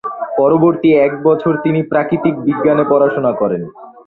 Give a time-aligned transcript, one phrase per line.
[0.37, 3.61] পরবর্তী এক বছর তিনি প্রাকৃতিক বিজ্ঞানে পড়াশোনা করেন।